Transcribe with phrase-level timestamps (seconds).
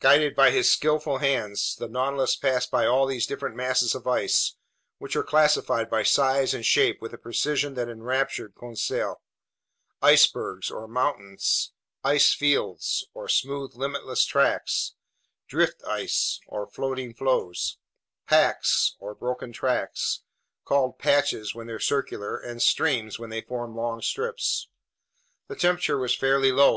[0.00, 4.56] Guided by his skillful hands, the Nautilus passed by all these different masses of ice,
[4.96, 9.20] which are classified by size and shape with a precision that enraptured Conseil:
[10.00, 14.94] "icebergs," or mountains; "ice fields," or smooth, limitless tracts;
[15.48, 17.76] "drift ice," or floating floes;
[18.26, 20.22] "packs," or broken tracts,
[20.64, 24.66] called "patches" when they're circular and "streams" when they form long strips.
[25.48, 26.76] The temperature was fairly low.